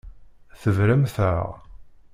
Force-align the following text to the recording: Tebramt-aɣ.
Tebramt-aɣ. 0.61 1.47